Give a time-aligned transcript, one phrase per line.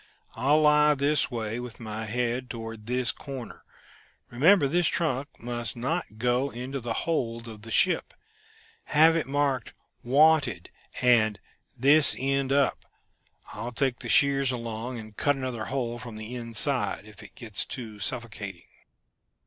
[0.33, 3.63] I'll lie this way, with my head toward this corner.
[4.31, 8.15] Remember, this trunk must not go into the hold of the ship
[8.85, 10.71] have it marked 'Wanted'
[11.03, 11.39] and
[11.77, 12.85] 'This End Up.'
[13.53, 17.63] I'll take the shears along and cut another hole from the inside if it gets
[17.63, 18.65] too suffocating."